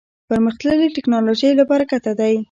[0.29, 2.33] پرمختللې ټکنالوژۍ له برکته دی.